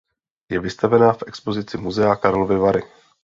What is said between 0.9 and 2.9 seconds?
v expozici Muzea Karlovy Vary.